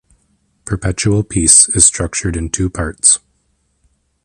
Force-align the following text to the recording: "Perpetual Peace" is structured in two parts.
"Perpetual 0.65 1.21
Peace" 1.23 1.69
is 1.69 1.85
structured 1.85 2.35
in 2.35 2.49
two 2.49 2.71
parts. 2.71 3.19